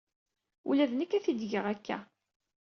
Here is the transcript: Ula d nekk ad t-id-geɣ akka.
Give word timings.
Ula 0.69 0.85
d 0.91 0.93
nekk 0.93 1.11
ad 1.13 1.23
t-id-geɣ 1.23 1.65
akka. 1.73 1.97